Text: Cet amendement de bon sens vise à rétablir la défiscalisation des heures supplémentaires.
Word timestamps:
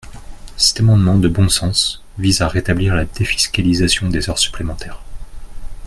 Cet 0.57 0.79
amendement 0.79 1.15
de 1.15 1.27
bon 1.27 1.47
sens 1.47 2.01
vise 2.17 2.41
à 2.41 2.47
rétablir 2.47 2.95
la 2.95 3.05
défiscalisation 3.05 4.09
des 4.09 4.31
heures 4.31 4.39
supplémentaires. 4.39 4.99